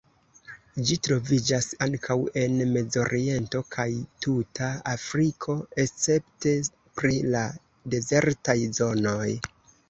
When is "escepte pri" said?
5.85-7.13